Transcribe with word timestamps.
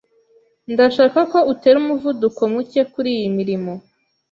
Ndashaka 0.73 1.19
ko 1.31 1.39
utera 1.51 1.77
umuvuduko 1.83 2.41
muke 2.53 2.81
kuriyi 2.91 3.27
mirimo. 3.37 3.73